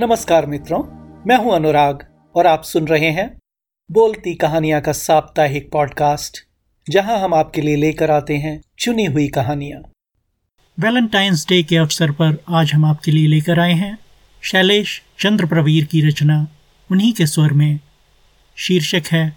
[0.00, 0.78] नमस्कार मित्रों,
[1.26, 3.38] मैं हूँ अनुराग और आप सुन रहे हैं
[3.90, 6.38] बोलती कहानियाँ का साप्ताहिक पॉडकास्ट
[6.90, 9.80] जहाँ हम आपके लिए लेकर आते हैं चुनी हुई कहानियाँ।
[10.80, 13.98] वैलेंटाइंस डे के अवसर पर आज हम आपके लिए लेकर आए हैं
[14.42, 16.46] शैलेश चंद्र प्रवीर की रचना
[16.90, 17.80] उन्हीं के स्वर में।
[18.56, 19.36] शीर्षक है,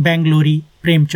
[0.00, 1.06] बेंगलोरी प्रेम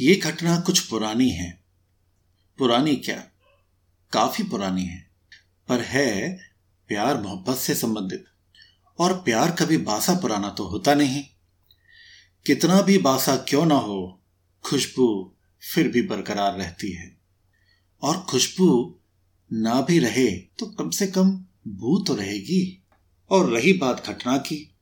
[0.00, 1.62] ये घटना कुछ पुरानी है।
[2.58, 3.24] पुरानी क्या?
[4.12, 5.10] काफ़ी पुरानी है।
[5.68, 6.38] पर है
[6.88, 8.24] प्यार मोहब्बत से संबंधित।
[8.98, 11.24] और प्यार कभी बासा पुराना तो होता नहीं।
[12.46, 14.22] कितना भी बासा क्यों ना हो,
[14.64, 15.34] खुशबू
[15.74, 17.16] फिर भी बरकरार रहती है।
[18.02, 19.00] और खुशबू
[19.52, 22.86] ना भी रहे तो कम से कम बू तो रहेगी।
[23.30, 24.74] और रही बात घटना की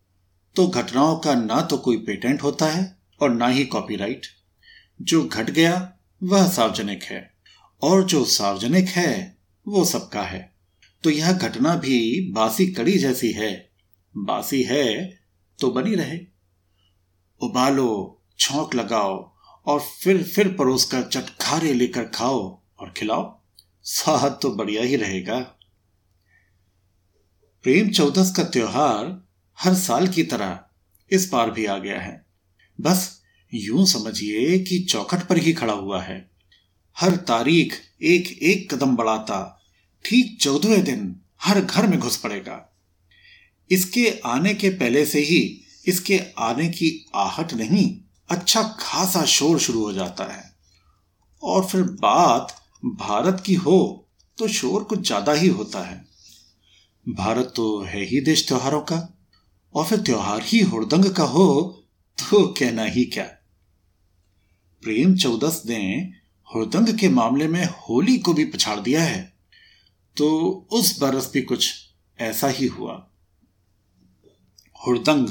[0.57, 4.27] तो घटनाओं का ना तो कोई पेटेंट होता है और ना ही कॉपीराइट।
[5.03, 7.35] जो घट गया, वह सार्वजनिक है,
[7.83, 10.57] और जो सार्वजनिक है, वो सबका है।
[11.05, 13.71] तो यह घटना भी बासी कड़ी जैसी है।
[14.17, 15.19] बासी है
[15.61, 16.19] तो बनी रहे।
[17.43, 19.35] उबालो, छौंक लगाओ,
[19.67, 23.43] और फिर फिर परोस कर चटखारे लेकर खाओ और खिलाओ।
[23.83, 25.41] स्वाद तो बढ़िया ही रहेगा।
[27.63, 29.27] प्रेम चौदस का त्योहार
[29.61, 30.61] हर साल की तरह
[31.11, 32.27] इस बार भी आ गया है।
[32.81, 33.18] बस
[33.53, 36.19] यूँ समझिए कि चौखट पर ही खड़ा हुआ है।
[36.97, 39.39] हर तारीख एक एक कदम बढ़ाता,
[40.05, 42.65] ठीक चौदहवें दिन हर घर में घुस पड़ेगा।
[43.71, 45.41] इसके आने के पहले से ही
[45.87, 47.89] इसके आने की आहट नहीं
[48.29, 50.43] अच्छा खासा शोर शुरू हो जाता है।
[51.43, 52.55] और फिर बात
[52.85, 53.79] भारत की हो
[54.39, 56.05] तो शोर कुछ ज़्यादा ही होता है।
[57.07, 58.97] भारत तो है ही देश त्योहारों का,
[59.75, 61.49] और फिर त्योहार ही हुड़दंग का हो
[62.19, 63.29] तो कहना ही क्या।
[64.83, 66.13] प्रेम चौदस ने
[66.55, 69.33] हुड़दंग के मामले में होली को भी पछाड़ दिया है।
[70.17, 71.75] तो उस बरस भी कुछ
[72.21, 73.11] ऐसा ही हुआ।
[74.87, 75.29] हुड़दंग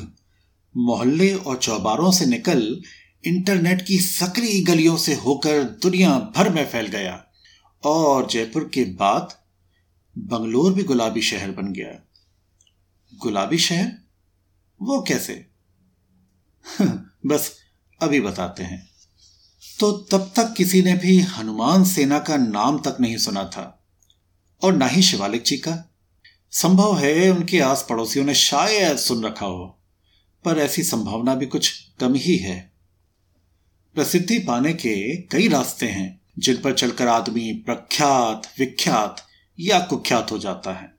[0.78, 2.82] मोहल्ले और चौबारों से निकल
[3.26, 7.28] इंटरनेट की सक्रिय गलियों से होकर दुनिया भर में फैल गया
[7.84, 9.42] और जयपुर के बाद
[10.18, 12.08] बंगलोर भी गुलाबी शहर बन गया।
[13.16, 13.92] गुलाबी शहर?
[14.82, 15.48] वो कैसे?
[17.26, 17.60] बस
[18.02, 18.97] अभी बताते हैं।
[19.80, 23.84] तो तब तक किसी ने भी हनुमान सेना का नाम तक नहीं सुना था,
[24.62, 25.76] और ना ही शिवालिक जी का।
[26.52, 29.78] संभव है उनके आस पड़ोसियों ने शायद सुन रखा हो,
[30.46, 32.60] पर ऐसी संभावना भी कुछ कम ही है।
[33.96, 39.26] प्रसिद्धि पाने के कई रास्ते हैं, जिन पर चलकर आदमी प्रख्यात, विख्यात
[39.60, 40.96] या कुख्यात हो जाता है।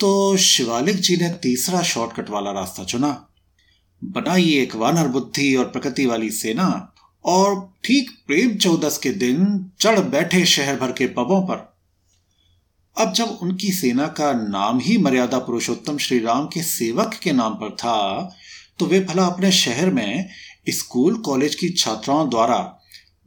[0.00, 3.28] तो शिवालिक जी ने तीसरा शॉर्टकट वाला रास्ता चुना।
[4.02, 6.94] बनाई एक वानर बुद्धि और प्रकृति वाली सेना
[7.24, 11.66] और ठीक प्रेम चौदस के दिन चढ़ बैठे शहर भर के पबों पर।
[12.96, 17.54] अब जब उनकी सेना का नाम ही मर्यादा पुरुषोत्तम श्री राम के सेवक के नाम
[17.54, 18.34] पर था
[18.78, 20.28] तो वे भला अपने शहर में
[20.68, 22.78] स्कूल, कॉलेज की छात्राओं द्वारा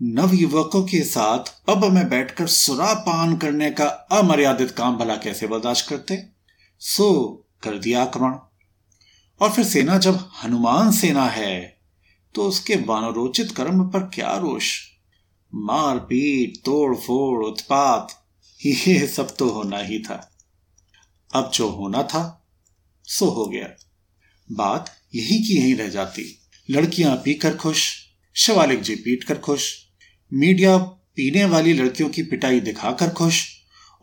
[0.02, 5.90] नव युवकों के साथ पब में बैठकर सुरापान करने का अमर्यादित काम भला कैसे बर्दाश्त
[5.90, 6.24] करते?
[6.80, 7.28] सो
[7.64, 8.34] कर दिया आक्रमण।
[9.42, 11.81] और फिर सेना, जब हनुमान सेना है
[12.36, 14.80] तो उसके वानरोचित कर्म पर क्या रोष?
[15.56, 18.26] मारपीट तोड़ फोड़ उत्पात,
[18.66, 20.32] ये सब तो होना ही था।
[21.34, 22.48] अब जो होना था,
[23.04, 23.70] सो हो गया।
[24.52, 26.40] बात यही की यही रह जाती।
[26.70, 27.94] लड़कियाँ पीकर खुश,
[28.34, 29.76] शिवालिक जी पीट कर खुश,
[30.34, 30.78] मीडिया
[31.16, 33.48] पीने वाली लड़कियों की पिटाई दिखाकर खुश,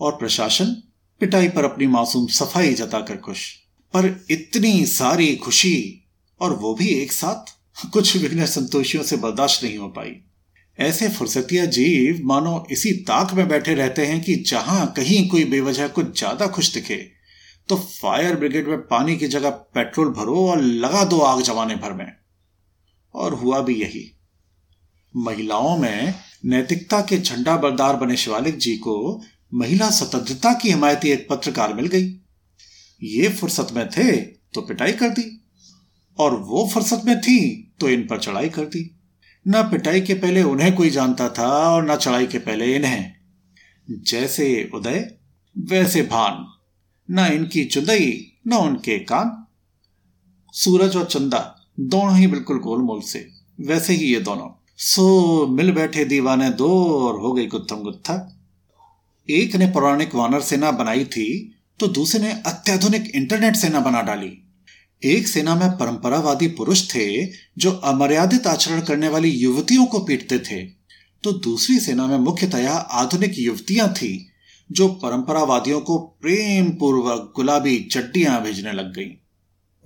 [0.01, 0.83] और प्रशासन
[1.21, 3.55] पिटाई पर अपनी मासूम सफ़ाई जताकर खुश।
[3.95, 6.05] पर इतनी सारी खुशी,
[6.41, 10.15] और वो भी एक साथ कुछ विघ्न संतोषियों से बर्दाश्त नहीं हो पाई।
[10.79, 15.89] ऐसे फुर्सतिया जीव, मानो इसी ताक में बैठे रहते हैं कि जहाँ कहीं कोई बेवजह
[15.89, 16.97] कुछ ज़्यादा खुश दिखे
[17.69, 21.93] तो फायर ब्रिगेड में पानी की जगह पेट्रोल भरो और लगा दो आग जमाने भर
[21.93, 22.13] में।
[23.15, 24.05] और हुआ भी यही।
[25.15, 26.15] महिलाओं में
[26.45, 29.23] नैतिकता के झंडा बरदार बने शिवालिक जी को
[29.55, 32.09] महिला स्वतंत्रता की हिमायती एक पत्रकार मिल गई।
[33.03, 34.11] ये फुर्सत में थे
[34.55, 35.31] तो पिटाई कर दी।
[36.19, 38.91] और वो फुर्सत में थी तो इन पर चढ़ाई कर दी।
[39.47, 43.13] न पिटाई के पहले उन्हें कोई जानता था और न चढ़ाई के पहले इन्हें।
[43.89, 45.15] जैसे उदय,
[45.57, 46.47] वैसे भान।
[47.09, 49.45] न इनकी चुदई, न उनके कान।
[50.55, 51.41] सूरज और चंदा
[51.81, 53.29] दोनों ही बिल्कुल गोलमोल से।
[53.61, 58.17] वैसे ही ये दोनों। सो मिल बैठे दीवाने दो और हो गई गुत्थम गुत्था।
[59.29, 64.48] एक ने पौराणिक वानर सेना बनाई थी तो दूसरे ने अत्याधुनिक इंटरनेट सेना बना डाली।
[65.05, 67.27] एक सेना में परंपरावादी पुरुष थे
[67.59, 70.65] जो अमर्यादित आचरण करने वाली युवतियों को पीटते थे।
[71.25, 74.29] तो दूसरी सेना में मुख्यतया आधुनिक युवतियाँ थी,
[74.73, 79.11] जो परंपरावादियों को प्रेम पूर्वक गुलाबी चड्डियाँ भेजने लग गईं।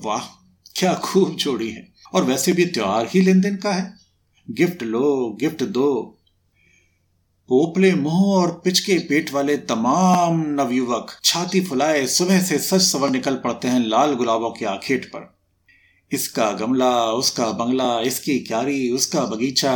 [0.01, 0.21] वाह,
[0.77, 3.95] क्या खूब जोड़ी है। और वैसे भी त्योहार ही लेन देन का है।
[4.51, 6.19] गिफ्ट लो, गिफ्ट दो।
[7.49, 13.35] पोपले मुँह और पिचके पेट वाले तमाम नवयुवक छाती फुलाए सुबह से सच सवर निकल
[13.37, 15.29] पड़ते हैं लाल गुलाबों के आखेट पर।
[16.11, 19.75] इसका गमला, उसका बंगला, इसकी क्यारी, उसका बगीचा,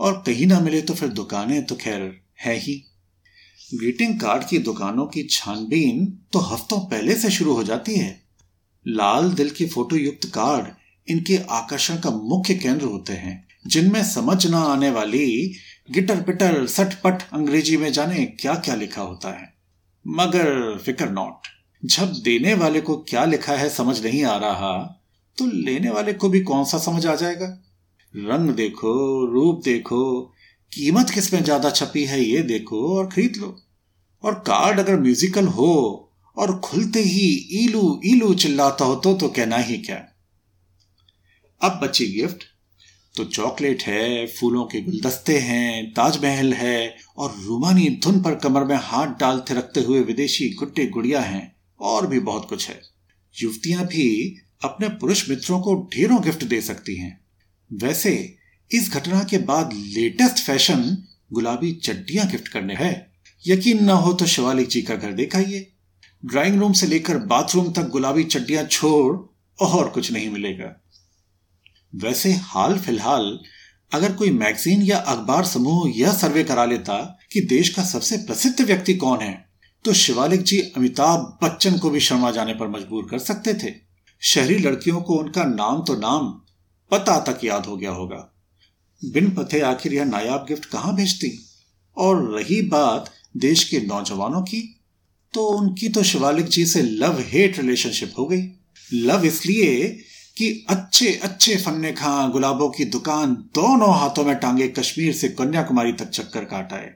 [0.00, 2.74] और कहीं ना मिले तो फिर दुकानें तो खैर है ही।
[3.74, 8.20] ग्रीटिंग कार्ड की दुकानों की छानबीन तो हफ्तों पहले से शुरू हो जाती है।
[8.86, 10.74] लाल दिल की फ़ोटो युक्त कार्ड
[11.08, 15.54] इनके आकर्षण का मुख्य केंद्र होते हैं, जिनमें समझ ना आने वाली
[15.90, 19.52] गिटर पिटर सटपट अंग्रेज़ी में जाने क्या क्या लिखा होता है।
[20.06, 21.46] मगर फिकर नॉट।
[21.82, 24.72] जब देने वाले को क्या लिखा है समझ नहीं आ रहा
[25.38, 27.46] तो लेने वाले को भी कौन सा समझ आ जाएगा?
[28.14, 28.92] रंग देखो
[29.32, 30.20] रूप देखो
[30.72, 33.56] कीमत किसमें ज़्यादा छपी है ये देखो और खरीद लो।
[34.24, 35.72] और कार्ड अगर म्यूजिकल हो
[36.36, 39.96] और खुलते ही ईलू ईलू चिल्लाता हो तो, तो कहना ही क्या?
[41.60, 42.44] अब बची गिफ्ट।
[43.16, 48.76] तो चॉकलेट है, फूलों के गुलदस्ते हैं, ताजमहल है और रूमानी धुन पर कमर में
[48.76, 52.80] हाथ डालते रखते हुए विदेशी गुड्डे गुड़िया हैं और भी बहुत कुछ है।
[53.42, 57.20] युवतियाँ भी अपने पुरुष मित्रों को ढेरों गिफ्ट दे सकती हैं।
[57.72, 58.36] वैसे,
[58.72, 63.12] इस घटना के बाद लेटेस्ट फ़ैशन गुलाबी चड्डियाँ गिफ्ट करने है।
[63.46, 65.72] यकीन ना हो तो शिवालिक जी का घर देखाइए।
[66.24, 69.16] ड्राइंग रूम से लेकर बाथरूम तक गुलाबी चड्डियाँ छोड़
[69.64, 70.79] और कुछ नहीं मिलेगा।
[71.92, 73.38] वैसे हाल फ़िलहाल,
[73.92, 76.96] अगर कोई मैगजीन या अखबार समूह यह सर्वे करा लेता
[77.32, 79.32] कि देश का सबसे प्रसिद्ध व्यक्ति कौन है
[79.84, 83.72] तो शिवालिक जी अमिताभ बच्चन को भी शर्मा जाने पर मजबूर कर सकते थे।
[84.22, 86.28] शहरी लड़कियों को उनका नाम तो नाम
[86.90, 88.16] पता तक याद हो गया होगा।
[89.02, 91.32] बिन पते आखिर यह नायाब गिफ्ट कहाँ भेजती?
[91.96, 94.60] और रही बात देश के नौजवानों की
[95.34, 98.42] तो उनकी तो शिवालिक जी से लव हेट रिलेशनशिप हो गई।
[98.92, 100.02] लव इसलिए
[100.40, 105.92] कि अच्छे अच्छे फन्ने खां गुलाबों की दुकान दोनों हाथों में टांगे कश्मीर से कन्याकुमारी
[105.92, 106.86] तक चक्कर काटा है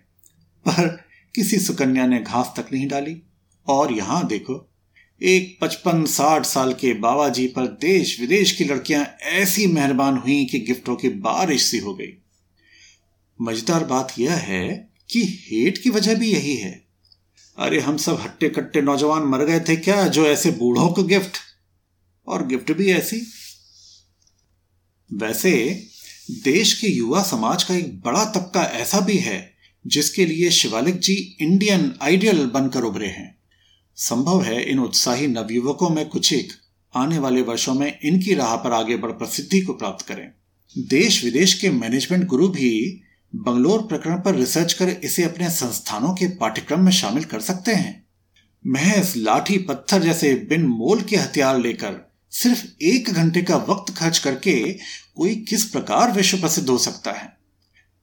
[0.68, 0.86] पर
[1.34, 3.22] किसी सुकन्या ने घास तक नहीं डाली।
[3.68, 4.70] और यहाँ देखो,
[5.22, 10.44] एक पचपन, साठ साल के बाबा जी पर देश विदेश की लड़कियाँ ऐसी मेहरबान हुई
[10.44, 12.22] कि गिफ्टों की बारिश सी हो गई।
[13.42, 16.84] मज़ेदार बात यह है कि हेट की वजह भी यही है।
[17.58, 21.36] अरे, हम सब हट्टे कट्टे नौजवान मर गए थे क्या जो ऐसे बूढ़ों को गिफ्ट?
[22.26, 23.26] और गिफ्ट भी ऐसी।
[25.12, 25.82] वैसे,
[26.30, 29.54] देश के युवा समाज का एक बड़ा तबका ऐसा भी है,
[29.86, 33.38] जिसके लिए शिवालिक जी इंडियन आइडियल बनकर उभरे हैं।
[33.96, 36.52] संभव है इन उत्साही नवयुवकों में कुछ एक
[36.94, 40.32] आने वाले वर्षों में इनकी राह पर आगे बढ़ प्रसिद्धि को प्राप्त करें।
[40.78, 43.00] देश विदेश के मैनेजमेंट गुरु भी
[43.34, 48.06] बंगलोर प्रकरण पर रिसर्च कर इसे अपने संस्थानों के पाठ्यक्रम में शामिल कर सकते हैं।
[48.66, 54.18] महज लाठी पत्थर जैसे बिन मोल के हथियार लेकर सिर्फ़ एक घंटे का वक्त खर्च
[54.18, 54.72] करके
[55.16, 57.36] कोई किस प्रकार विश्व प्रसिद्ध हो सकता है?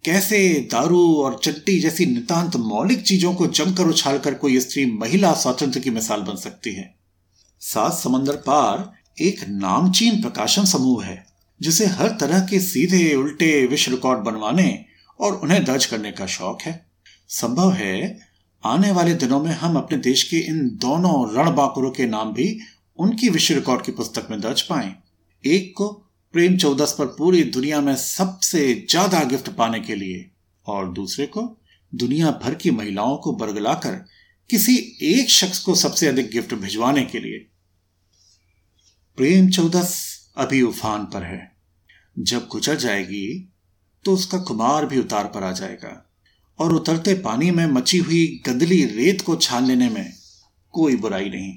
[0.05, 5.79] कैसे दारू और चट्टी जैसी नितांत मौलिक चीज़ों को जमकर उछालकर कोई स्त्री महिला स्वातंत्र
[5.79, 6.95] की मिसाल बन सकती है?
[7.59, 11.25] सात समंदर पार एक नामचीन प्रकाशन समूह है,
[11.61, 14.85] जिसे हर तरह के सीधे उल्टे विश्व रिकॉर्ड बनवाने
[15.19, 16.85] और उन्हें दर्ज करने का शौक है।
[17.29, 18.19] संभव है
[18.65, 22.59] आने वाले दिनों में हम अपने देश के इन दोनों रणबाकुरों के नाम भी
[23.01, 24.93] उनकी विश्व रिकॉर्ड की पुस्तक में दर्ज पाए।
[25.43, 25.87] एक को
[26.33, 30.29] प्रेम चौदस पर पूरी दुनिया में सबसे ज़्यादा गिफ्ट पाने के लिए,
[30.65, 31.41] और दूसरे को
[31.93, 33.95] दुनिया भर की महिलाओं को बरगलाकर
[34.49, 37.39] किसी एक शख्स को सबसे अधिक गिफ्ट भिजवाने के लिए।
[39.17, 39.95] प्रेम चौदस
[40.37, 41.51] अभी उफान पर है।
[42.19, 43.27] जब गुजर जाएगी
[44.05, 45.91] तो उसका कुमार भी उतार पर आ जाएगा,
[46.59, 50.13] और उतरते पानी में मची हुई गंदली रेत को छान लेने में
[50.73, 51.53] कोई बुराई नहीं।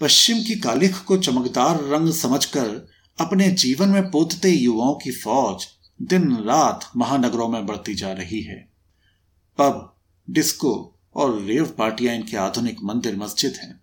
[0.00, 5.66] पश्चिम की कालिख को चमकदार रंग समझकर अपने जीवन में पोतते युवाओं की फौज
[6.02, 8.68] दिन रात महानगरों में बढ़ती जा रही है।
[9.58, 9.96] पब,
[10.30, 13.80] डिस्को और रेव पार्टियाँ इनके आधुनिक मंदिर मस्जिद हैं।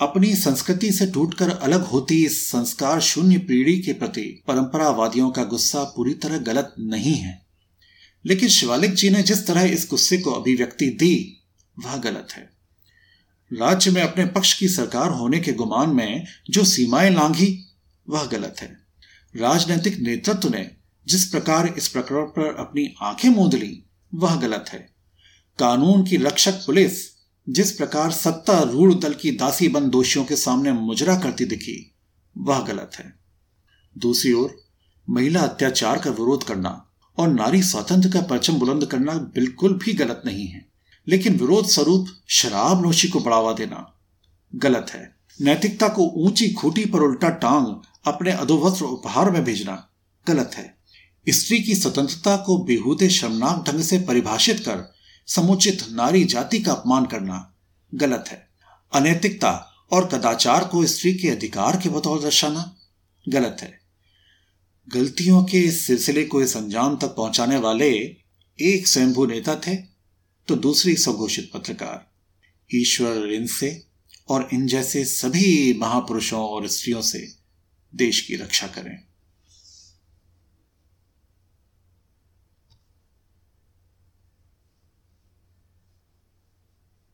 [0.00, 5.84] अपनी संस्कृति से टूटकर अलग होती इस संस्कार शून्य पीढ़ी के प्रति परंपरावादियों का गुस्सा
[5.84, 7.46] पूरी तरह गलत नहीं है।
[8.26, 11.42] लेकिन शिवालिक जी ने जिस तरह इस गुस्से को अभिव्यक्ति दी,
[11.78, 12.55] वह गलत है।
[13.52, 17.66] राज्य में अपने पक्ष की सरकार होने के गुमान में जो सीमाएँ लांघी,
[18.08, 18.78] वह गलत है।
[19.36, 20.70] राजनीतिक नेतृत्व ने
[21.06, 23.84] जिस प्रकार इस प्रकरण पर अपनी आँखें मूंद ली,
[24.14, 24.94] वह गलत है।
[25.58, 27.16] कानून की रक्षक पुलिस
[27.48, 31.94] जिस प्रकार सत्ता रूढ़ दल की दासी बंद दोषियों के सामने मुजरा करती दिखी,
[32.38, 33.18] वह गलत है।
[33.98, 34.62] दूसरी ओर,
[35.10, 40.22] महिला अत्याचार का विरोध करना और नारी स्वातंत्र का परचम बुलंद करना बिल्कुल भी गलत
[40.26, 40.75] नहीं है।
[41.08, 43.92] लेकिन विरोध स्वरूप शराब नोशी को बढ़ावा देना
[44.54, 47.66] गलत है। नैतिकता को ऊँची खूटी पर उल्टा टांग
[48.06, 49.88] अपने अधोवस्त्र उपहार में भेजना
[50.26, 50.74] गलत है।
[51.28, 54.94] स्त्री की स्वतंत्रता को बेहूदे शर्मनाक ढंग से परिभाषित कर
[55.26, 57.54] समुचित नारी जाति का अपमान करना
[57.94, 58.48] गलत है।
[58.92, 59.52] अनैतिकता
[59.92, 62.76] और कदाचार को स्त्री के अधिकार के बतौर दर्शाना
[63.28, 63.80] गलत है।
[64.88, 67.90] गलतियों के इस सिलसिले को इस अंजाम तक पहुँचाने वाले
[68.58, 69.95] एक स्वयंभू नेता थे।
[70.48, 72.10] तो दूसरी स्वघोषित पत्रकार,
[72.74, 73.86] ईश्वर इनसे
[74.28, 77.28] और इन जैसे सभी महापुरुषों और स्त्रियों से
[77.94, 78.98] देश की रक्षा करें।